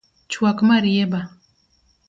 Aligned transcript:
Chuak 0.31 0.57
marieba 0.67 1.19